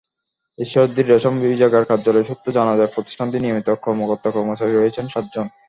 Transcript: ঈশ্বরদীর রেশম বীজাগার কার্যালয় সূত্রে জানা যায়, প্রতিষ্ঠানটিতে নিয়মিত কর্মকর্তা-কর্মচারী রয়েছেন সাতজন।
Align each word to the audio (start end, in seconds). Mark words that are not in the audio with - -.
ঈশ্বরদীর 0.59 1.09
রেশম 1.09 1.33
বীজাগার 1.41 1.83
কার্যালয় 1.85 2.27
সূত্রে 2.27 2.49
জানা 2.57 2.73
যায়, 2.75 2.93
প্রতিষ্ঠানটিতে 2.93 3.43
নিয়মিত 3.43 3.67
কর্মকর্তা-কর্মচারী 3.83 4.71
রয়েছেন 4.73 5.05
সাতজন। 5.07 5.47